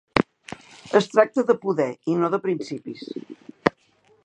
Es 0.99 1.07
tracta 1.11 1.43
de 1.51 1.55
poder 1.67 1.87
i 2.13 2.17
no 2.23 2.33
de 2.37 2.41
principis. 2.47 3.07